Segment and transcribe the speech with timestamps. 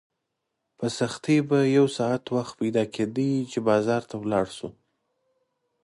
[0.77, 4.69] په سختۍ به یو ساعت وخت پیدا کېده چې بازار ته ولاړ شې.